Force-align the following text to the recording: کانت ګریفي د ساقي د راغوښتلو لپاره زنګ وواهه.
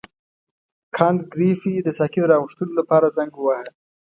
کانت 0.95 1.21
ګریفي 1.33 1.73
د 1.81 1.87
ساقي 1.97 2.19
د 2.23 2.25
راغوښتلو 2.31 2.73
لپاره 2.79 3.13
زنګ 3.17 3.31
وواهه. 3.35 3.69